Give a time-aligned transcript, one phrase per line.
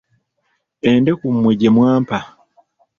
[0.89, 2.17] Endeku mmwe gye mwampa!